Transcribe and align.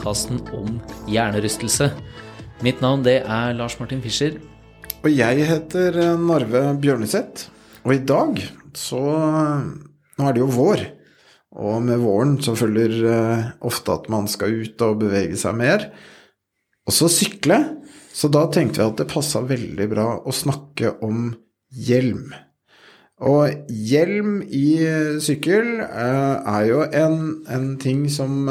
podkasten 0.00 0.40
om 0.56 0.78
hjernerystelse. 1.12 1.90
Mitt 2.64 2.80
navn 2.80 3.02
det 3.04 3.20
er 3.20 3.52
Lars 3.56 3.76
Martin 3.80 4.00
Fischer. 4.00 4.38
Og 5.04 5.12
jeg 5.12 5.44
heter 5.44 5.96
eh, 6.00 6.16
Narve 6.16 6.62
Bjørneseth. 6.80 7.50
Og 7.84 7.92
i 7.94 8.00
dag 8.04 8.40
så 8.76 9.00
Nå 9.00 10.24
er 10.28 10.36
det 10.36 10.40
jo 10.40 10.48
vår. 10.52 10.86
Og 11.60 11.82
med 11.84 12.00
våren 12.00 12.38
så 12.40 12.54
følger 12.56 12.96
eh, 13.12 13.44
ofte 13.60 13.92
at 13.92 14.08
man 14.12 14.28
skal 14.28 14.56
ut 14.62 14.86
og 14.86 15.02
bevege 15.04 15.36
seg 15.40 15.56
mer. 15.60 15.90
Og 16.88 16.96
så 16.96 17.08
sykle. 17.12 17.60
Så 18.16 18.32
da 18.32 18.46
tenkte 18.52 18.80
vi 18.80 18.88
at 18.88 19.00
det 19.00 19.10
passa 19.12 19.44
veldig 19.44 19.88
bra 19.92 20.08
å 20.24 20.32
snakke 20.32 20.96
om 21.04 21.34
hjelm. 21.68 22.32
Og 23.20 23.68
hjelm 23.68 24.40
i 24.48 24.80
sykkel 25.20 25.74
eh, 25.84 26.36
er 26.56 26.68
jo 26.72 26.84
en, 26.88 27.18
en 27.52 27.72
ting 27.80 28.06
som 28.08 28.48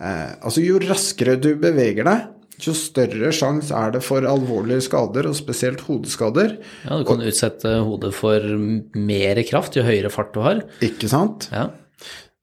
eh, 0.00 0.32
Altså, 0.40 0.64
jo 0.64 0.80
raskere 0.82 1.36
du 1.40 1.54
beveger 1.60 2.08
deg, 2.08 2.28
jo 2.60 2.74
større 2.76 3.30
sjanse 3.32 3.72
er 3.76 3.94
det 3.94 4.02
for 4.04 4.26
alvorlige 4.28 4.84
skader, 4.84 5.28
og 5.30 5.36
spesielt 5.38 5.80
hodeskader. 5.86 6.58
Ja, 6.84 6.98
Du 7.00 7.06
kan 7.08 7.22
utsette 7.24 7.78
hodet 7.86 8.12
for 8.16 8.44
mer 8.96 9.40
kraft 9.48 9.78
jo 9.78 9.86
høyere 9.86 10.12
fart 10.12 10.34
du 10.34 10.42
har. 10.44 10.64
Ikke 10.84 11.08
sant? 11.08 11.48
Ja. 11.54 11.70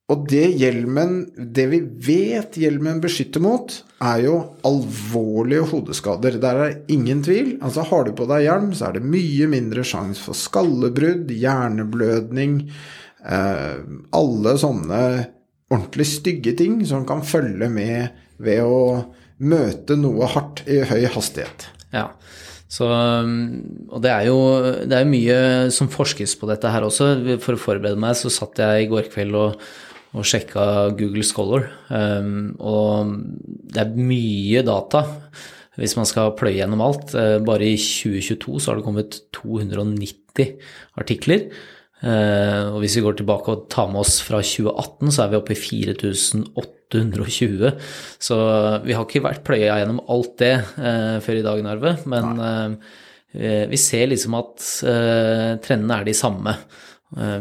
Og 0.07 0.21
det 0.31 0.53
hjelmen 0.55 1.33
Det 1.35 1.65
vi 1.67 1.81
vet 1.83 2.55
hjelmen 2.55 3.01
beskytter 3.03 3.43
mot, 3.43 3.73
er 3.99 4.21
jo 4.23 4.35
alvorlige 4.65 5.67
hodeskader. 5.67 6.39
Der 6.39 6.61
er 6.63 6.77
ingen 6.87 7.21
tvil. 7.25 7.57
Altså 7.61 7.83
Har 7.83 8.05
du 8.07 8.13
på 8.15 8.27
deg 8.29 8.45
hjelm, 8.47 8.71
så 8.73 8.87
er 8.87 8.97
det 8.97 9.03
mye 9.03 9.49
mindre 9.51 9.83
sjanse 9.83 10.23
for 10.23 10.37
skallebrudd, 10.37 11.29
hjerneblødning 11.33 12.61
eh, 13.27 13.81
Alle 14.15 14.55
sånne 14.61 15.01
ordentlig 15.73 16.07
stygge 16.09 16.53
ting 16.57 16.79
som 16.87 17.05
kan 17.07 17.23
følge 17.25 17.69
med 17.71 18.19
ved 18.43 18.63
å 18.63 18.81
møte 19.43 19.97
noe 19.99 20.29
hardt 20.31 20.63
i 20.69 20.81
høy 20.87 21.07
hastighet. 21.13 21.67
Ja. 21.93 22.09
Så, 22.67 22.87
og 22.87 23.99
det 24.03 24.11
er 24.11 24.25
jo 24.27 24.39
det 24.83 24.95
er 24.97 25.07
mye 25.07 25.37
som 25.71 25.87
forskes 25.91 26.35
på 26.39 26.49
dette 26.49 26.71
her 26.71 26.83
også. 26.87 27.13
For 27.43 27.55
å 27.55 27.61
forberede 27.61 27.99
meg 27.99 28.17
så 28.19 28.31
satt 28.33 28.59
jeg 28.59 28.85
i 28.85 28.89
går 28.91 29.07
kveld 29.13 29.37
og, 29.39 29.61
og 30.17 30.27
sjekka 30.27 30.65
Google 30.99 31.23
Scholar. 31.27 31.69
Um, 31.87 32.57
og 32.59 33.13
det 33.71 33.85
er 33.85 33.95
mye 33.95 34.65
data 34.67 35.05
hvis 35.77 35.93
man 35.93 36.07
skal 36.09 36.33
pløye 36.35 36.57
gjennom 36.57 36.81
alt. 36.83 37.13
Bare 37.47 37.67
i 37.69 37.77
2022 37.77 38.59
så 38.59 38.71
har 38.71 38.79
det 38.79 38.87
kommet 38.87 39.19
290 39.37 40.55
artikler. 40.97 41.47
Uh, 41.97 42.75
og 42.75 42.83
hvis 42.83 42.93
vi 42.99 43.01
går 43.07 43.15
tilbake 43.17 43.49
og 43.49 43.63
tar 43.73 43.87
med 43.89 44.03
oss 44.03 44.19
fra 44.25 44.37
2018, 44.45 45.13
så 45.13 45.19
er 45.23 45.29
vi 45.31 45.37
oppe 45.39 45.53
i 45.55 45.61
4820. 45.63 47.71
Så 48.21 48.35
vi 48.85 48.93
har 48.93 49.03
ikke 49.07 49.25
vært 49.25 49.45
pløya 49.47 49.79
gjennom 49.81 50.03
alt 50.13 50.33
det 50.43 50.55
uh, 50.77 51.17
før 51.25 51.35
i 51.39 51.47
dag, 51.47 51.57
Narve. 51.65 51.91
Men 52.09 52.25
uh, 52.37 52.69
vi 53.37 53.77
ser 53.81 54.05
liksom 54.09 54.33
at 54.37 54.57
trendene 55.61 55.95
er 55.99 56.05
de 56.07 56.13
samme. 56.15 56.51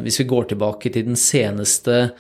hvis 0.03 0.19
vi 0.21 0.27
går 0.28 0.44
tilbake 0.50 0.91
til 0.93 1.05
den 1.06 1.17
seneste 1.17 2.11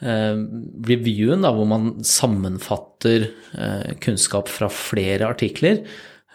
reviewen, 0.00 1.42
da, 1.44 1.50
hvor 1.54 1.66
man 1.68 2.02
sammenfatter 2.02 3.28
kunnskap 4.02 4.48
fra 4.50 4.68
flere 4.72 5.28
artikler, 5.28 5.84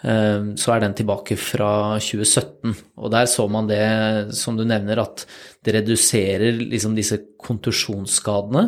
så 0.03 0.73
er 0.75 0.83
den 0.83 0.93
tilbake 0.93 1.33
fra 1.39 1.95
2017. 1.97 2.75
Og 3.01 3.09
der 3.09 3.25
så 3.31 3.47
man 3.49 3.65
det, 3.65 4.35
som 4.37 4.57
du 4.57 4.61
nevner, 4.67 4.99
at 5.01 5.23
det 5.65 5.73
reduserer 5.79 6.59
liksom 6.59 6.93
disse 6.93 7.17
kontusjonsskadene. 7.41 8.67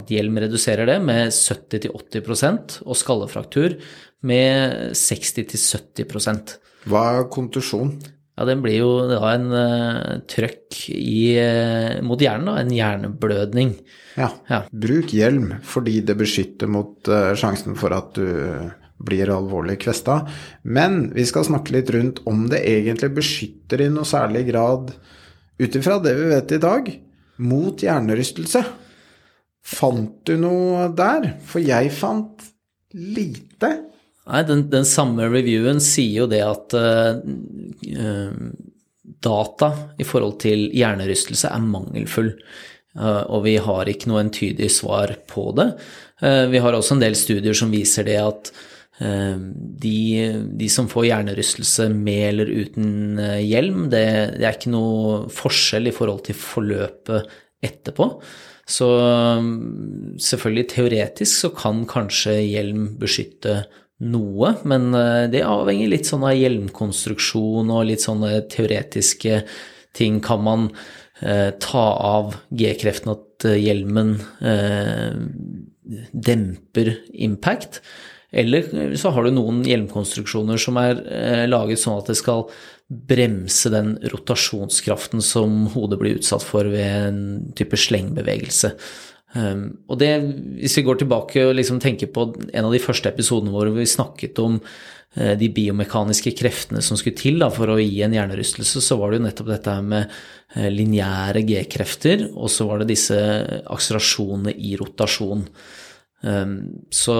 At 0.00 0.08
hjelm 0.10 0.40
reduserer 0.40 0.88
det 0.88 0.96
med 1.04 1.28
70-80% 1.30 2.80
og 2.86 2.96
skallefraktur 2.96 3.76
med 4.24 4.92
60-70% 4.96 6.56
Hva 6.88 7.04
er 7.18 7.30
kontusjon? 7.32 7.98
Ja, 8.32 8.46
Den 8.48 8.62
blir 8.64 8.78
jo 8.78 8.92
da 9.10 9.20
en 9.34 9.50
uh, 9.52 10.20
trøkk 10.30 10.86
i, 10.88 11.36
uh, 11.36 12.00
mot 12.06 12.20
hjernen, 12.22 12.48
da, 12.48 12.54
en 12.62 12.72
hjerneblødning. 12.72 13.74
Ja. 14.16 14.30
ja. 14.48 14.62
Bruk 14.72 15.12
hjelm 15.12 15.58
fordi 15.68 16.00
det 16.08 16.16
beskytter 16.20 16.70
mot 16.72 17.12
uh, 17.12 17.34
sjansen 17.36 17.76
for 17.76 17.92
at 17.92 18.16
du 18.16 18.24
blir 19.04 19.30
alvorlig 19.32 19.78
kvesta. 19.84 20.22
Men 20.62 21.10
vi 21.14 21.26
skal 21.28 21.46
snakke 21.48 21.74
litt 21.76 21.90
rundt 21.94 22.22
om 22.28 22.46
det 22.52 22.62
egentlig 22.68 23.12
beskytter 23.18 23.84
i 23.84 23.90
noe 23.92 24.08
særlig 24.08 24.46
grad, 24.50 24.92
ut 25.62 25.78
ifra 25.78 25.98
det 26.02 26.14
vi 26.18 26.30
vet 26.32 26.56
i 26.56 26.62
dag, 26.62 26.90
mot 27.42 27.82
hjernerystelse. 27.82 28.64
Fant 29.62 30.26
du 30.26 30.34
noe 30.40 30.88
der? 30.96 31.34
For 31.46 31.62
jeg 31.62 31.92
fant 31.94 32.42
lite. 32.92 33.70
Nei, 34.28 34.42
den, 34.46 34.66
den 34.70 34.86
samme 34.86 35.26
reviewen 35.30 35.80
sier 35.82 36.24
jo 36.24 36.28
det 36.30 36.42
at 36.46 36.76
uh, 36.78 37.18
data 39.22 39.70
i 39.98 40.06
forhold 40.06 40.38
til 40.42 40.68
hjernerystelse 40.76 41.50
er 41.50 41.64
mangelfull. 41.64 42.34
Uh, 42.98 43.24
og 43.32 43.46
vi 43.46 43.56
har 43.62 43.88
ikke 43.88 44.10
noe 44.10 44.22
entydig 44.22 44.68
svar 44.70 45.14
på 45.30 45.48
det. 45.58 45.72
Uh, 46.22 46.46
vi 46.52 46.60
har 46.62 46.76
også 46.76 46.98
en 46.98 47.02
del 47.02 47.16
studier 47.18 47.56
som 47.56 47.72
viser 47.72 48.06
det 48.06 48.18
at 48.20 48.52
de, 49.02 49.98
de, 50.54 50.68
som 50.70 50.86
får 50.90 51.08
hjernerystelse 51.08 51.88
med 51.90 52.22
eller 52.28 52.52
uten 52.52 53.18
hjelm, 53.42 53.88
det, 53.90 54.04
det, 54.36 54.46
er 54.46 54.54
ikke 54.54 54.72
noe 54.74 55.16
forskjell 55.32 55.90
i 55.90 55.94
forhold 55.96 56.22
til 56.28 56.38
forløpet 56.38 57.32
etterpå. 57.66 58.06
Så 58.68 58.88
selvfølgelig 60.22 60.68
teoretisk 60.70 61.44
så 61.46 61.50
kan 61.56 61.82
kanskje 61.90 62.36
hjelm 62.44 62.92
beskytte 63.00 63.64
noe, 64.06 64.52
men 64.66 64.94
det 65.34 65.42
avhenger 65.46 65.90
litt 65.90 66.08
sånn 66.08 66.24
av 66.26 66.38
hjelmkonstruksjon 66.38 67.74
og 67.74 67.88
litt 67.90 68.06
sånne 68.06 68.36
teoretiske 68.54 69.42
ting. 69.92 70.20
Kan 70.20 70.42
man 70.46 70.68
eh, 71.20 71.50
ta 71.60 71.84
av 71.94 72.36
G-kreften 72.50 73.14
at 73.14 73.48
hjelmen 73.58 74.16
eh, 74.40 75.12
demper 76.12 76.94
impact? 77.12 77.82
Eller 78.32 78.96
så 78.96 79.12
har 79.12 79.26
du 79.26 79.34
noen 79.36 79.60
hjelmkonstruksjoner 79.68 80.60
som 80.60 80.78
er 80.80 81.02
eh, 81.04 81.44
laget 81.50 81.82
sånn 81.82 81.98
at 82.00 82.08
det 82.08 82.16
skal 82.16 82.46
bremse 82.88 83.70
den 83.72 83.94
rotasjonskraften 84.12 85.22
som 85.24 85.66
hodet 85.74 85.98
blir 86.00 86.18
utsatt 86.18 86.44
for 86.44 86.68
ved 86.72 87.08
en 87.10 87.20
type 87.56 87.78
slengbevegelse. 87.78 88.72
Um, 89.32 89.68
og 89.88 89.96
det, 90.02 90.10
hvis 90.60 90.74
vi 90.76 90.84
går 90.84 90.98
tilbake 91.00 91.46
og 91.46 91.54
liksom 91.56 91.78
tenker 91.80 92.10
på 92.12 92.26
en 92.52 92.66
av 92.66 92.72
de 92.74 92.80
første 92.82 93.08
episodene 93.08 93.54
våre 93.54 93.70
hvor 93.72 93.80
vi 93.80 93.88
snakket 93.88 94.40
om 94.42 94.58
uh, 94.60 95.32
de 95.40 95.48
biomekaniske 95.56 96.34
kreftene 96.36 96.82
som 96.84 97.00
skulle 97.00 97.16
til 97.16 97.40
da, 97.40 97.48
for 97.52 97.72
å 97.72 97.78
gi 97.80 98.02
en 98.04 98.12
hjernerystelse, 98.12 98.82
så 98.84 98.98
var 99.00 99.12
det 99.12 99.22
jo 99.22 99.26
nettopp 99.28 99.52
dette 99.54 99.78
med 99.86 100.12
uh, 100.12 100.68
lineære 100.72 101.46
G-krefter, 101.48 102.26
og 102.34 102.52
så 102.52 102.68
var 102.68 102.82
det 102.82 102.90
disse 102.92 103.16
akselerasjonene 103.72 104.52
i 104.52 104.74
rotasjon. 104.80 105.46
Um, 106.22 106.84
så, 106.94 107.14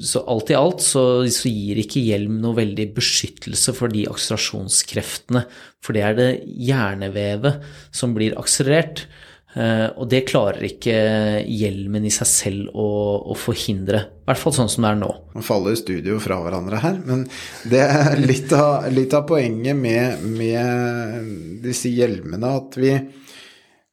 så, 0.00 0.22
alt 0.24 0.50
i 0.50 0.56
alt 0.56 0.80
så, 0.80 1.02
så, 1.28 1.50
gir 1.52 1.82
ikke 1.82 2.00
hjelm 2.00 2.38
noe 2.40 2.56
veldig 2.56 2.86
beskyttelse 2.96 3.74
for 3.76 3.92
de 3.92 4.06
akselerasjonskreftene, 4.08 5.42
for 5.84 5.92
det 5.92 6.06
er 6.06 6.16
det 6.16 6.30
hjernevevet 6.40 7.60
som 7.92 8.16
blir 8.16 8.38
akselerert. 8.40 9.04
Uh, 9.52 9.92
og 10.00 10.06
det 10.08 10.22
klarer 10.30 10.64
ikke 10.64 10.94
hjelmen 11.44 12.06
i 12.08 12.14
seg 12.14 12.28
selv 12.30 12.70
å, 12.72 12.88
å, 13.20 13.36
forhindre. 13.36 14.00
I 14.24 14.30
hvert 14.30 14.40
fall 14.40 14.54
sånn 14.56 14.72
som 14.72 14.86
det 14.86 14.94
er 14.94 15.02
nå. 15.02 15.10
Nå 15.36 15.44
faller 15.44 15.76
studio 15.76 16.16
fra 16.24 16.40
hverandre 16.40 16.80
her, 16.80 17.02
men 17.04 17.26
det 17.68 17.82
er 17.84 18.16
litt 18.22 18.54
av, 18.56 18.88
litt 18.96 19.12
av 19.12 19.26
poenget 19.28 19.76
med, 19.76 20.24
med 20.40 21.60
disse 21.66 21.92
hjelmene 21.92 22.56
at 22.62 22.80
vi 22.80 22.96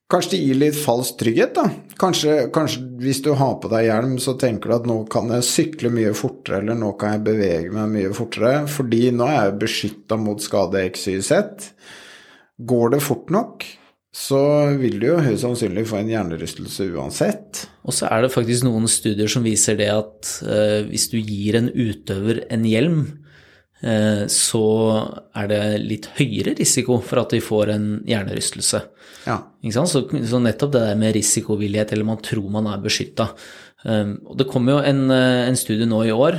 Kanskje 0.09 0.31
det 0.31 0.37
gir 0.41 0.57
litt 0.57 0.77
falsk 0.81 1.19
trygghet, 1.19 1.51
da. 1.53 1.67
Kanskje, 2.01 2.47
kanskje, 2.53 2.81
hvis 3.03 3.19
du 3.21 3.29
har 3.37 3.59
på 3.61 3.69
deg 3.69 3.85
hjelm, 3.85 4.15
så 4.17 4.33
tenker 4.41 4.71
du 4.71 4.75
at 4.79 4.87
nå 4.89 4.95
kan 5.13 5.29
jeg 5.35 5.45
sykle 5.45 5.91
mye 5.93 6.15
fortere, 6.17 6.63
eller 6.63 6.79
nå 6.79 6.95
kan 6.97 7.13
jeg 7.13 7.25
bevege 7.27 7.73
meg 7.75 7.91
mye 7.93 8.15
fortere, 8.17 8.63
fordi 8.73 9.11
nå 9.13 9.27
er 9.29 9.51
jeg 9.51 9.59
beskytta 9.61 10.17
mot 10.17 10.41
skade 10.41 10.81
XYZ. 10.95 11.69
Går 12.71 12.95
det 12.95 13.03
fort 13.05 13.29
nok, 13.35 13.67
så 14.09 14.41
vil 14.81 14.97
du 14.97 15.11
jo 15.11 15.21
høyst 15.21 15.45
sannsynlig 15.45 15.85
få 15.91 16.01
en 16.01 16.09
hjernerystelse 16.09 16.89
uansett. 16.89 17.67
Og 17.85 17.93
så 17.93 18.09
er 18.09 18.25
det 18.25 18.33
faktisk 18.33 18.65
noen 18.65 18.89
studier 18.89 19.29
som 19.29 19.45
viser 19.45 19.77
det 19.77 19.91
at 19.93 20.33
uh, 20.41 20.89
hvis 20.89 21.05
du 21.13 21.19
gir 21.21 21.61
en 21.61 21.69
utøver 21.69 22.47
en 22.49 22.65
hjelm, 22.65 23.03
så 23.79 24.63
er 25.39 25.45
det 25.47 25.59
litt 25.79 26.09
høyere 26.17 26.51
risiko 26.57 26.97
for 26.99 27.21
at 27.21 27.31
de 27.31 27.39
får 27.39 27.69
en 27.71 27.85
hjernerystelse. 28.03 28.81
Ja. 29.23 29.37
Så, 29.71 30.03
så, 30.09 30.41
nettopp 30.43 30.73
det 30.73 30.81
der 30.83 30.99
med 30.99 31.15
risikovillighet, 31.15 31.93
eller 31.95 32.07
man 32.07 32.19
tror 32.23 32.49
man 32.51 32.67
er 32.67 32.81
beskytta. 32.83 33.29
Um, 33.87 34.17
og 34.27 34.35
det 34.41 34.49
kom 34.51 34.67
jo 34.67 34.81
en, 34.83 35.05
eh, 35.15 35.45
en, 35.47 35.55
studie 35.55 35.87
nå 35.87 36.01
i 36.09 36.11
år, 36.11 36.35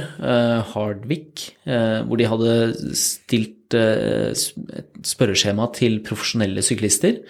Hardwick, 0.75 1.47
uh, 1.65 2.05
hvor 2.05 2.21
de 2.21 2.29
hadde 2.29 2.57
stilt 3.01 3.57
et 3.73 5.07
spørreskjema 5.07 5.71
til 5.77 6.01
profesjonelle 6.05 6.65
syklister. 6.67 7.21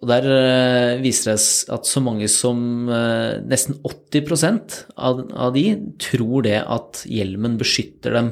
Og 0.00 0.08
der 0.08 0.24
viser 1.02 1.34
det 1.34 1.42
seg 1.44 1.74
at 1.76 1.88
så 1.88 2.00
mange 2.00 2.24
som 2.32 2.88
nesten 2.88 3.76
80 3.84 4.46
av, 4.96 5.18
av 5.28 5.50
de 5.52 5.64
tror 6.00 6.46
det 6.46 6.56
at 6.62 7.02
hjelmen 7.04 7.58
beskytter 7.60 8.16
dem 8.16 8.30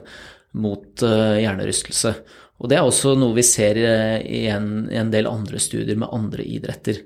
mot 0.56 1.04
hjernerystelse. 1.04 2.14
Og 2.56 2.72
det 2.72 2.78
er 2.78 2.88
også 2.88 3.12
noe 3.20 3.36
vi 3.36 3.44
ser 3.44 3.76
i 3.76 4.46
en, 4.48 4.88
i 4.88 4.96
en 4.96 5.12
del 5.12 5.28
andre 5.28 5.60
studier 5.60 6.00
med 6.00 6.08
andre 6.08 6.46
idretter. 6.48 7.02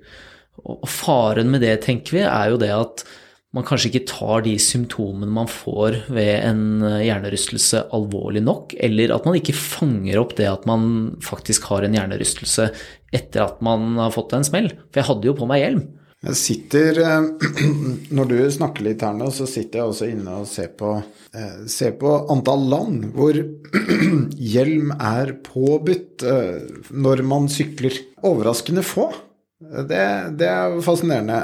Og 0.62 0.86
faren 0.86 1.50
med 1.50 1.66
det, 1.66 1.80
tenker 1.82 2.20
vi, 2.20 2.22
er 2.22 2.54
jo 2.54 2.62
det 2.62 2.70
at 2.76 3.04
man 3.52 3.66
kanskje 3.68 3.90
ikke 3.90 4.06
tar 4.08 4.44
de 4.46 4.54
symptomene 4.60 5.32
man 5.32 5.48
får 5.50 5.98
ved 6.12 6.30
en 6.40 6.62
eh, 6.88 7.02
hjernerystelse 7.04 7.84
alvorlig 7.92 8.40
nok, 8.46 8.72
eller 8.80 9.12
at 9.12 9.28
man 9.28 9.36
ikke 9.36 9.56
fanger 9.56 10.20
opp 10.22 10.36
det 10.38 10.48
at 10.48 10.64
man 10.68 10.86
faktisk 11.24 11.68
har 11.68 11.84
en 11.84 11.98
hjernerystelse 11.98 12.70
etter 13.12 13.44
at 13.44 13.60
man 13.64 13.98
har 14.00 14.14
fått 14.14 14.34
en 14.36 14.46
smell. 14.46 14.70
For 14.90 15.02
jeg 15.02 15.10
hadde 15.10 15.28
jo 15.28 15.36
på 15.38 15.48
meg 15.50 15.62
hjelm. 15.62 15.82
Jeg 16.22 16.38
sitter, 16.38 17.00
eh, 17.02 17.24
Når 18.16 18.30
du 18.30 18.36
snakker 18.54 18.86
litt 18.86 19.02
her 19.02 19.14
nå, 19.16 19.30
så 19.34 19.46
sitter 19.50 19.80
jeg 19.80 19.90
også 19.90 20.08
inne 20.12 20.38
og 20.42 20.48
ser 20.50 20.70
på, 20.78 20.94
eh, 21.34 21.64
ser 21.70 21.96
på 21.98 22.14
antall 22.30 22.68
land 22.70 23.08
hvor 23.16 23.38
hjelm 24.54 24.94
er 24.98 25.34
påbudt 25.42 26.22
når 26.94 27.24
man 27.26 27.50
sykler. 27.50 27.98
Overraskende 28.22 28.86
få. 28.86 29.10
Det, 29.62 30.04
det 30.38 30.46
er 30.46 30.76
fascinerende. 30.84 31.40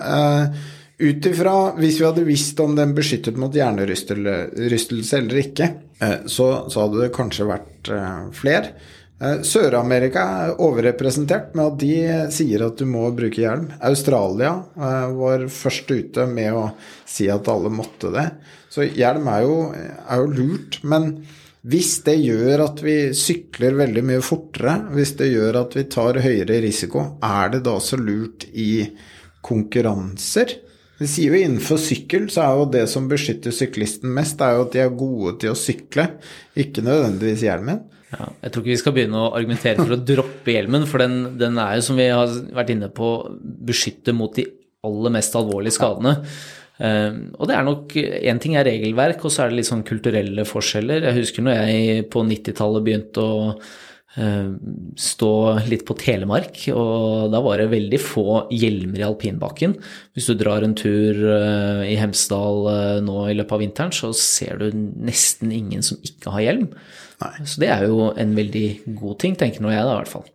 Ut 0.99 1.26
ifra 1.31 1.55
hvis 1.79 2.00
vi 2.00 2.06
hadde 2.06 2.26
visst 2.26 2.59
om 2.62 2.73
den 2.75 2.91
beskyttet 2.97 3.37
mot 3.38 3.55
hjernerystelse 3.55 5.20
eller 5.20 5.43
ikke, 5.44 5.69
eh, 6.03 6.17
så, 6.26 6.49
så, 6.67 6.85
hadde 6.85 7.05
det 7.05 7.12
kanskje 7.15 7.50
vært 7.50 7.91
fler. 8.35 8.73
Eh, 9.19 9.41
Sør-Amerika 9.43 10.23
er 10.44 10.61
overrepresentert 10.62 11.56
med 11.59 11.65
at 11.65 11.81
de 11.81 11.94
sier 12.35 12.62
at 12.69 12.79
du 12.79 12.87
må 12.87 13.09
bruke 13.17 13.43
hjelm. 13.43 13.67
Australia 13.82 14.53
var 14.76 15.49
først 15.50 15.91
ute 15.91 16.29
med 16.31 16.55
å 16.55 16.69
si 17.09 17.26
at 17.32 17.50
alle 17.50 17.73
måtte 17.75 18.12
det. 18.15 18.29
Så 18.70 18.87
hjelm 18.87 19.26
er 19.32 19.43
jo, 19.43 19.59
er 19.75 20.23
jo 20.23 20.31
lurt. 20.37 20.79
Men 20.87 21.11
hvis 21.67 21.97
det 22.06 22.15
gjør 22.23 22.62
at 22.69 22.85
vi 22.87 22.97
sykler 23.17 23.75
veldig 23.81 24.06
mye 24.06 24.23
fortere, 24.23 24.76
hvis 24.94 25.17
det 25.19 25.32
gjør 25.32 25.65
at 25.65 25.75
vi 25.75 25.88
tar 25.91 26.23
høyere 26.23 26.62
risiko, 26.62 27.03
er 27.25 27.56
det 27.56 27.65
da 27.67 27.75
så 27.82 27.99
lurt 27.99 28.47
i 28.55 28.87
konkurranser? 29.43 30.55
De 30.99 31.06
sier 31.11 31.35
jo 31.35 31.43
innenfor 31.43 31.79
sykkel 31.79 32.26
så 32.31 32.44
er 32.44 32.56
jo 32.59 32.70
det 32.73 32.87
som 32.91 33.11
beskytter 33.11 33.55
syklisten 33.55 34.11
mest, 34.15 34.38
det 34.38 34.47
er 34.47 34.56
jo 34.56 34.65
at 34.65 34.73
de 34.75 34.81
er 34.82 34.97
gode 34.99 35.37
til 35.43 35.53
å 35.53 35.59
sykle, 35.59 36.09
ikke 36.59 36.87
nødvendigvis 36.87 37.44
hjelmen. 37.47 37.85
Ja, 38.08 38.28
jeg 38.43 38.52
tror 38.52 38.62
ikke 38.62 38.72
vi 38.72 38.81
skal 38.81 38.94
begynne 38.96 39.20
å 39.20 39.32
argumentere 39.37 39.82
for 39.82 39.96
å 39.96 40.00
droppe 40.10 40.55
hjelmen, 40.55 40.87
for 40.88 41.02
den, 41.02 41.34
den, 41.40 41.58
er 41.60 41.76
jo, 41.76 41.88
som 41.90 41.99
vi 42.00 42.06
har 42.08 42.31
vært 42.56 42.72
inne 42.72 42.88
på, 42.94 43.10
beskytte 43.69 44.14
mot 44.16 44.32
de 44.37 44.46
aller 44.88 45.12
mest 45.19 45.37
alvorlige 45.37 45.76
skadene. 45.76 46.14
Uh, 46.78 47.34
og 47.34 47.49
det 47.50 47.56
er 47.56 47.64
nok 47.66 47.94
Én 47.99 48.38
ting 48.38 48.55
er 48.55 48.69
regelverk, 48.69 49.25
og 49.26 49.34
så 49.34 49.44
er 49.44 49.50
det 49.50 49.58
litt 49.58 49.69
sånn 49.69 49.84
kulturelle 49.87 50.46
forskjeller. 50.49 51.08
Jeg 51.10 51.19
husker 51.19 51.44
når 51.44 51.58
jeg 51.58 52.08
på 52.12 52.22
90-tallet 52.25 52.87
begynte 52.87 53.25
å 53.25 53.52
stå 54.99 55.32
litt 55.69 55.84
på 55.87 55.94
Telemark, 56.00 56.56
og 56.72 57.28
da 57.31 57.43
var 57.44 57.60
det 57.60 57.69
veldig 57.70 58.00
få 58.02 58.25
hjelmer 58.55 59.02
i 59.02 59.06
alpinbakken. 59.06 59.76
Hvis 60.16 60.31
du 60.31 60.34
drar 60.40 60.64
en 60.64 60.75
tur 60.78 61.20
eh, 61.34 61.84
i 61.93 61.99
Hemsedal 62.00 62.64
eh, 62.72 62.94
nå 63.05 63.19
i 63.28 63.37
løpet 63.37 63.55
av 63.55 63.62
vinteren, 63.62 63.93
så 63.94 64.10
ser 64.16 64.58
du 64.62 64.72
nesten 64.75 65.52
ingen 65.55 65.84
som 65.87 66.00
ikke 66.02 66.32
har 66.34 66.46
hjelm. 66.46 66.70
Nei. 67.22 67.34
Så 67.44 67.62
det 67.62 67.70
er 67.75 67.84
jo 67.90 68.08
en 68.14 68.34
veldig 68.38 68.66
god 68.99 69.20
ting, 69.22 69.38
tenker 69.38 69.62
nå 69.62 69.75
jeg 69.75 69.84
da, 69.84 69.94
i 69.94 70.00
hvert 70.00 70.14
fall. 70.16 70.26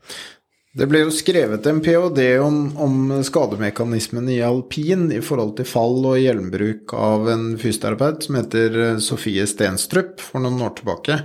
Det 0.74 0.88
ble 0.90 1.04
jo 1.04 1.12
skrevet 1.14 1.68
en 1.70 1.80
ph.d. 1.86 2.24
Om, 2.42 2.56
om, 2.82 2.96
skademekanismen 3.22 4.26
i 4.34 4.40
alpin 4.42 5.06
i 5.14 5.20
forhold 5.22 5.54
til 5.60 5.68
fall 5.70 6.00
og 6.02 6.18
hjelmbruk 6.18 6.96
av 6.98 7.30
en 7.30 7.44
fysioterapeut 7.62 8.26
som 8.26 8.40
heter 8.40 8.80
Sofie 9.06 9.46
Stenstrup 9.50 10.18
for 10.24 10.42
noen 10.42 10.58
år 10.66 10.74
tilbake. 10.80 11.20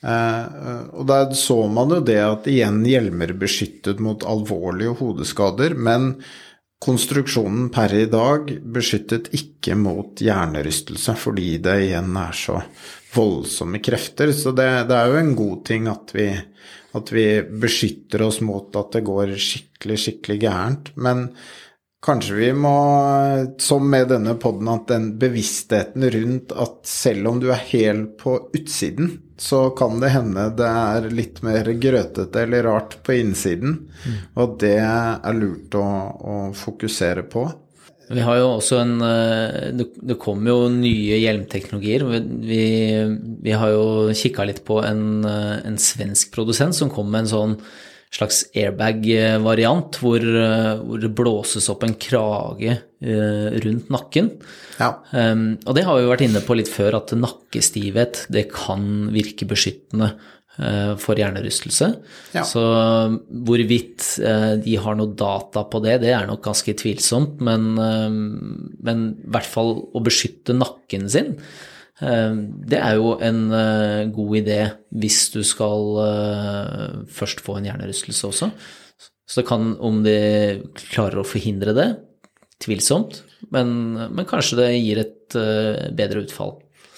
Eh, 0.00 0.42
og 0.96 1.04
der 1.10 1.28
så 1.36 1.58
man 1.68 1.92
jo 1.92 2.00
det 2.08 2.22
at 2.24 2.48
igjen 2.48 2.80
hjelmer 2.88 3.36
beskyttet 3.36 4.00
mot 4.00 4.24
alvorlige 4.24 4.96
hodeskader, 4.96 5.76
men 5.76 6.14
konstruksjonen 6.80 7.68
per 7.74 7.92
i 7.96 8.06
dag 8.08 8.48
beskyttet 8.64 9.28
ikke 9.36 9.76
mot 9.76 10.24
hjernerystelse, 10.24 11.18
fordi 11.20 11.58
det 11.64 11.76
igjen 11.90 12.16
er 12.20 12.36
så 12.36 12.62
voldsomme 13.16 13.80
krefter. 13.84 14.32
Så 14.32 14.56
det, 14.56 14.68
det 14.88 14.96
er 14.96 15.12
jo 15.12 15.20
en 15.20 15.36
god 15.36 15.64
ting 15.68 15.88
at 15.92 16.16
vi, 16.16 16.30
at 16.96 17.12
vi 17.14 17.28
beskytter 17.62 18.26
oss 18.26 18.40
mot 18.44 18.74
at 18.78 18.96
det 18.96 19.04
går 19.06 19.36
skikkelig, 19.36 20.00
skikkelig 20.02 20.40
gærent. 20.46 20.92
Men 20.96 21.28
Kanskje 22.06 22.34
vi 22.34 22.52
må, 22.52 22.76
som 23.58 23.90
med 23.90 24.12
denne 24.12 24.36
poden, 24.38 24.68
at 24.70 24.84
den 24.92 25.08
bevisstheten 25.18 26.04
rundt 26.14 26.52
at 26.54 26.84
selv 26.86 27.32
om 27.32 27.40
du 27.42 27.48
er 27.50 27.64
hel 27.66 28.04
på 28.20 28.36
utsiden, 28.54 29.16
så 29.36 29.70
kan 29.76 29.98
det 30.00 30.12
hende 30.14 30.44
det 30.56 30.68
er 30.68 31.08
litt 31.10 31.40
mer 31.42 31.66
grøtete 31.66 32.44
eller 32.44 32.68
rart 32.68 32.98
på 33.02 33.16
innsiden. 33.16 33.78
Mm. 34.04 34.20
Og 34.38 34.54
det 34.62 34.76
er 34.84 35.34
lurt 35.40 35.74
å, 35.74 35.82
å, 35.82 36.36
fokusere 36.56 37.26
på. 37.32 37.48
Vi 38.06 38.22
har 38.22 38.38
jo 38.38 38.50
også 38.54 38.78
en 38.82 38.94
eh, 39.02 39.72
Det 39.74 40.18
kommer 40.22 40.52
jo 40.52 40.68
nye 40.70 41.18
hjelmteknologier. 41.22 42.04
Vi, 42.46 42.62
vi 43.42 43.56
har 43.56 43.72
jo 43.74 44.14
kikka 44.14 44.46
litt 44.46 44.62
på 44.66 44.78
en, 44.86 45.24
eh, 45.26 45.56
en 45.66 45.80
svensk 45.80 46.30
produsent 46.36 46.76
som 46.76 46.92
kom 46.92 47.10
med 47.10 47.24
en 47.24 47.32
sånn 47.34 47.56
slags 48.16 48.44
airbag-variant, 48.56 49.98
hvor, 50.00 50.22
eh, 50.22 50.76
hvor, 50.78 51.00
det 51.02 51.10
blåses 51.18 51.66
opp 51.72 51.82
en 51.84 51.96
krage 52.00 52.78
rundt 53.06 53.90
nakken. 53.92 54.30
Ja. 54.80 54.88
Um, 55.12 55.58
og 55.68 55.74
det 55.76 55.82
har 55.84 55.98
vi 55.98 56.06
vært 56.08 56.22
inne 56.24 56.40
på 56.42 56.56
litt 56.56 56.70
før, 56.72 56.96
at 56.96 57.12
nakkestivhet 57.12 58.22
det 58.32 58.46
kan 58.54 59.10
virke 59.12 59.44
beskyttende 59.50 60.14
for 61.02 61.18
hjernerystelse. 61.20 61.90
Ja. 62.32 62.40
Så 62.48 62.62
hvorvidt 63.28 64.06
uh, 64.24 64.54
de 64.56 64.78
har 64.80 64.96
noe 64.96 65.12
data 65.12 65.66
på 65.68 65.82
det, 65.84 65.98
det 66.06 66.14
er 66.16 66.24
nok 66.24 66.40
ganske 66.46 66.72
tvilsomt, 66.80 67.42
men, 67.44 67.66
uh, 67.76 68.08
men 68.88 69.02
i 69.20 69.32
hvert 69.36 69.50
fall 69.52 69.74
å 69.92 70.00
beskytte 70.06 70.56
nakken 70.56 71.10
sin 71.12 71.34
Eh, 71.96 72.34
det 72.68 72.76
er 72.76 72.98
jo 72.98 73.14
en 73.24 73.46
eh, 73.56 74.08
god 74.12 74.34
idé 74.42 74.58
hvis 75.00 75.30
du 75.32 75.40
skal 75.46 76.00
eh, 76.02 76.98
først 77.08 77.40
få 77.44 77.56
en 77.56 77.70
hjernerystelse 77.70 78.28
også. 78.28 78.50
Så 79.26 79.40
det 79.40 79.48
kan, 79.48 79.72
om 79.82 80.02
de 80.04 80.18
klarer 80.92 81.22
å 81.22 81.26
forhindre 81.26 81.74
det, 81.76 81.88
tvilsomt, 82.62 83.22
men, 83.52 83.72
men 84.14 84.28
kanskje 84.28 84.60
det 84.60 84.68
gir 84.76 85.00
et 85.02 85.34
bedre 85.98 86.22
utfall. 86.22 86.54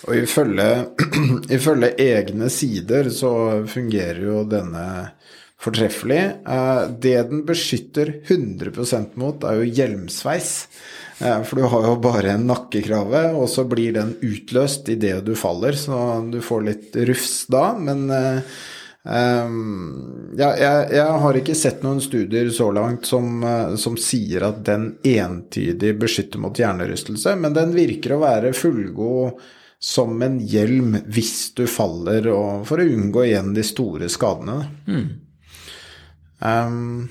Og 0.06 0.14
ifølge, 0.14 0.68
ifølge 1.58 1.94
egne 1.98 2.50
sider 2.52 3.10
så 3.10 3.32
fungerer 3.66 4.22
jo 4.28 4.44
denne 4.48 4.86
fortreffelig. 5.58 6.22
Det 7.02 7.16
den 7.32 7.42
beskytter 7.48 8.14
100 8.28 9.18
mot, 9.18 9.42
er 9.42 9.58
jo 9.58 9.74
hjelmsveis. 9.80 10.52
For 11.18 11.58
du 11.58 11.66
har 11.66 11.88
jo 11.88 11.96
bare 11.98 12.36
en 12.36 12.46
nakkekrave, 12.46 13.24
og 13.34 13.48
så 13.50 13.66
blir 13.66 13.96
den 13.96 14.14
utløst 14.22 14.88
idet 14.92 15.24
du 15.26 15.34
faller, 15.34 15.74
så 15.74 16.20
du 16.30 16.38
får 16.44 16.66
litt 16.70 16.98
rufs 17.10 17.46
da. 17.50 17.72
Men 17.78 18.06
Um, 19.08 20.34
ja, 20.36 20.50
jeg, 20.58 20.88
jeg, 20.92 21.12
har 21.22 21.36
ikke 21.38 21.54
sett 21.56 21.84
noen 21.86 22.00
studier 22.02 22.50
så 22.52 22.66
langt 22.76 23.06
som, 23.08 23.38
som, 23.80 23.94
sier 23.96 24.44
at 24.44 24.58
den 24.66 24.90
entydig 25.06 25.94
beskytter 26.02 26.42
mot 26.42 26.58
hjernerystelse, 26.58 27.32
men 27.40 27.54
den 27.56 27.72
virker 27.78 28.16
å 28.16 28.20
være 28.20 28.52
fullgod 28.58 29.38
som 29.78 30.22
en 30.22 30.40
hjelm 30.40 30.96
hvis 31.06 31.52
du 31.54 31.66
faller, 31.70 32.26
og 32.32 32.66
for 32.68 32.82
å 32.82 32.88
unngå 32.88 33.24
igjen 33.28 33.52
de 33.54 33.62
store 33.66 34.10
skadene. 34.10 34.58
Mm. 34.88 35.06
Um, 36.38 37.08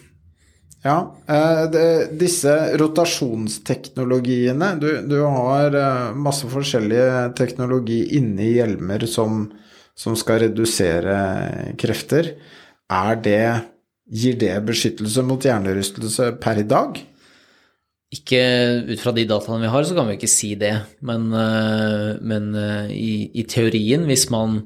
ja, 0.83 1.15
eh, 1.27 1.63
det, 1.71 1.87
disse 2.19 2.53
rotasjonsteknologiene 2.79 4.69
du, 4.79 4.89
du, 5.09 5.17
har 5.25 5.75
eh, 5.75 6.13
masse 6.15 6.47
forskjellige 6.47 7.33
teknologi 7.35 8.03
inni 8.19 8.53
hjelmer 8.53 9.03
som, 9.09 9.49
som, 9.97 10.15
skal 10.15 10.45
redusere 10.45 11.17
krefter. 11.81 12.35
Er 12.87 13.19
det 13.23 13.41
Gir 14.07 14.37
det 14.39 14.53
beskyttelse 14.63 15.19
mot 15.27 15.43
hjernerystelse 15.43 16.29
per 16.39 16.61
i 16.61 16.63
dag? 16.63 16.95
Ikke 18.07 18.39
ut 18.87 19.01
fra 19.03 19.11
de 19.11 19.25
dataene 19.27 19.65
vi 19.65 19.71
har, 19.71 19.83
så 19.83 19.95
kan 19.97 20.07
vi 20.07 20.15
ikke 20.15 20.29
si 20.31 20.53
det. 20.59 20.73
Men, 21.03 21.27
eh, 21.35 22.13
men 22.23 22.53
eh, 22.55 22.93
i, 22.95 23.09
i, 23.35 23.43
teorien, 23.51 24.05
hvis 24.07 24.29
man 24.31 24.61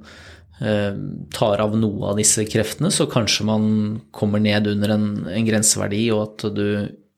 eh, 0.62 0.94
tar 1.34 1.64
av 1.64 1.74
noe 1.74 2.12
av 2.12 2.20
disse 2.22 2.46
kreftene, 2.46 2.92
så 2.94 3.10
kanskje 3.10 3.48
man 3.50 3.66
kommer 4.14 4.44
ned 4.44 4.70
under 4.70 4.94
en, 4.94 5.08
en 5.26 5.48
grenseverdi, 5.48 6.04
og 6.14 6.28
at 6.28 6.48
du 6.54 6.68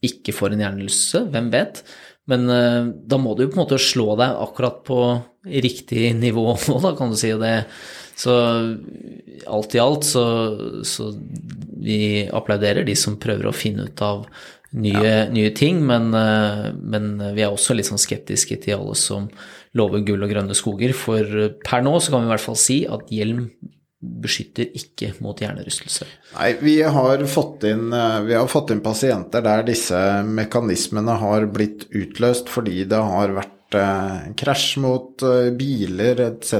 ikke 0.04 0.36
får 0.36 0.56
en 0.56 0.64
hjernerystelse. 0.64 1.26
Hvem 1.34 1.52
vet? 1.52 1.84
Men 2.32 2.48
da 2.48 3.18
må 3.20 3.34
du 3.36 3.42
på 3.50 3.58
en 3.58 3.62
måte 3.66 3.76
slå 3.84 4.14
deg 4.16 4.38
akkurat 4.40 4.78
på 4.88 5.00
riktig 5.44 6.14
nivå 6.16 6.54
nå, 6.70 6.80
da, 6.86 6.94
kan 6.96 7.12
du 7.12 7.20
si. 7.20 7.34
det. 7.36 7.66
Så 8.16 8.32
alt 9.52 9.76
i 9.76 9.84
alt 9.84 10.08
så, 10.08 10.24
så 10.88 11.10
vi 11.84 12.30
applauderer 12.32 12.88
de 12.88 12.96
som 12.96 13.20
prøver 13.20 13.50
å 13.50 13.56
finne 13.56 13.90
ut 13.90 14.04
av 14.08 14.24
nye, 14.74 15.04
ja. 15.04 15.28
nye 15.34 15.52
ting, 15.56 15.84
men, 15.86 16.10
eh, 16.18 16.72
men, 16.74 17.14
vi 17.36 17.46
er 17.46 17.54
også 17.54 17.76
litt 17.78 17.90
sånn 17.90 18.02
skeptiske 18.02 18.58
til 18.64 18.80
alle 18.80 18.98
som 19.00 19.30
lover 19.78 20.04
gull 20.06 20.26
og 20.26 20.34
grønne 20.34 20.58
skoger. 20.58 20.96
For 20.98 21.54
per 21.66 21.86
nå 21.86 21.96
så 22.00 22.14
kan 22.14 22.24
vi 22.24 22.32
i 22.32 22.34
hvert 22.34 22.48
fall 22.48 22.60
si 22.60 22.84
at 22.90 23.10
hjelm 23.14 23.48
beskytter 24.04 24.68
ikke 24.76 25.14
mot 25.24 25.40
hjernerystelse. 25.40 26.08
Nei, 26.36 26.52
vi 26.60 26.78
har, 26.82 27.24
fått 27.30 27.66
inn, 27.70 27.88
eh, 27.94 28.20
vi 28.28 28.38
har 28.38 28.48
fått 28.52 28.74
inn 28.74 28.84
pasienter 28.84 29.44
der 29.46 29.66
disse 29.68 29.98
mekanismene 30.28 31.18
har 31.22 31.48
blitt 31.54 31.88
utløst 31.96 32.52
fordi 32.52 32.84
det 32.90 33.00
har 33.00 33.36
vært 33.38 33.78
eh, 33.80 34.32
krasj 34.40 34.68
mot 34.84 35.24
eh, 35.24 35.52
biler 35.56 36.26
etc. 36.28 36.56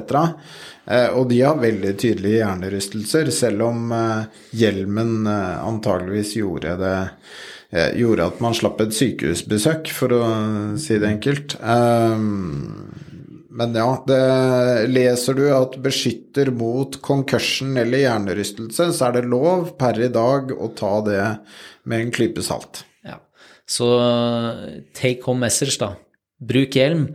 Eh, 0.86 1.10
og 1.12 1.28
de 1.32 1.42
har 1.44 1.60
veldig 1.60 1.96
tydelige 2.00 2.44
hjernerystelser, 2.44 3.34
selv 3.36 3.68
om 3.68 3.92
eh, 3.98 4.44
hjelmen 4.64 5.28
antageligvis 5.28 6.38
gjorde 6.40 6.78
det 6.80 6.98
Eh, 6.98 7.53
gjorde 7.74 8.28
at 8.30 8.42
man 8.44 8.56
slapp 8.58 8.82
et 8.84 8.94
sykehusbesøk, 8.96 9.90
for 9.96 10.14
å 10.14 10.22
si 10.82 11.00
det 11.02 11.10
enkelt. 11.10 11.56
Ehm, 11.62 12.94
men 13.54 13.76
ja, 13.78 13.90
det, 14.10 14.22
leser 14.90 15.38
du 15.38 15.44
at 15.54 15.78
beskytter 15.84 16.50
mot 16.58 16.96
concussion 17.06 17.76
eller 17.78 18.02
hjernerystelse, 18.06 18.90
så 18.94 19.10
er 19.10 19.20
det 19.20 19.30
lov 19.30 19.76
per 19.80 20.00
i 20.02 20.10
dag 20.14 20.54
å 20.54 20.72
ta 20.78 20.96
det 21.06 21.22
med 21.90 22.08
en 22.08 22.14
klype 22.16 22.46
salt. 22.46 22.82
Ja, 23.06 23.20
så 23.70 23.90
take 24.98 25.22
home 25.28 25.46
message, 25.46 25.78
da. 25.82 25.94
Bruk 26.44 26.78
hjelm. 26.78 27.12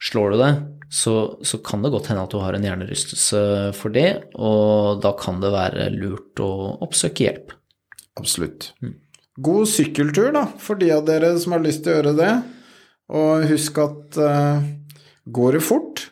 Slår 0.00 0.32
du 0.32 0.40
det, 0.40 0.52
så, 0.90 1.14
så, 1.44 1.60
kan 1.64 1.84
det 1.84 1.92
godt 1.92 2.08
hende 2.08 2.24
at 2.24 2.32
du 2.32 2.40
har 2.40 2.56
en 2.56 2.64
hjernerystelse 2.64 3.40
for 3.76 3.92
det, 3.92 4.08
og 4.40 5.02
da 5.04 5.12
kan 5.16 5.40
det 5.42 5.52
være 5.52 5.90
lurt 5.92 6.40
å 6.40 6.50
oppsøke 6.84 7.26
hjelp. 7.26 7.52
Absolutt. 8.20 8.72
Mm. 8.80 8.96
God 9.38 9.68
sykkeltur, 9.70 10.32
da, 10.34 10.46
for 10.58 10.80
de 10.80 10.90
av 10.94 11.04
dere 11.06 11.32
som 11.38 11.54
har 11.54 11.62
lyst 11.64 11.84
til 11.84 11.92
å 11.92 11.98
gjøre 11.98 12.16
det. 12.18 12.32
Og 13.20 13.46
husk 13.50 13.78
at 13.82 14.18
uh, 14.20 14.66
går 15.30 15.58
det 15.58 15.62
fort, 15.66 16.04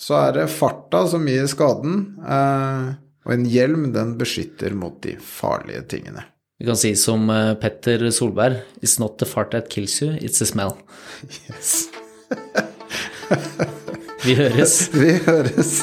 så 0.00 0.18
er 0.26 0.36
det 0.38 0.50
farta 0.52 1.04
som 1.10 1.26
gir 1.30 1.46
skaden. 1.50 1.98
Uh, 2.22 2.94
og 3.24 3.34
en 3.36 3.46
hjelm, 3.48 3.88
den 3.94 4.16
beskytter 4.20 4.74
mot 4.76 5.00
de 5.06 5.16
farlige 5.22 5.86
tingene. 5.94 6.26
Vi 6.58 6.68
kan 6.68 6.78
si 6.78 6.92
som 6.98 7.26
uh, 7.30 7.56
Petter 7.58 8.06
Solberg 8.14 8.60
It's 8.80 9.00
not 9.02 9.18
the 9.18 9.26
fart 9.26 9.50
that 9.50 9.70
kills 9.70 10.00
you, 10.02 10.14
it's 10.20 10.38
the 10.38 10.46
smell. 10.46 10.78
Yes. 11.48 11.88
Vi 14.24 14.34
høres. 14.34 14.88
Vi 14.92 15.12
høres. 15.26 15.82